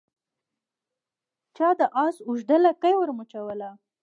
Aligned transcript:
چا 1.55 1.67
د 1.79 1.81
آس 2.05 2.15
اوږده 2.27 2.57
لکۍ 2.65 2.93
ور 2.97 3.09
مچوله 3.17 3.69